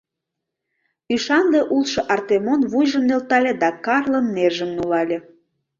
ӱшанле 1.13 1.61
улшо 1.75 2.01
Артемон 2.15 2.61
вуйжым 2.71 3.03
нӧлтале 3.09 3.53
да 3.61 3.69
Карлон 3.85 4.25
нержым 4.35 4.71
нулале. 4.77 5.17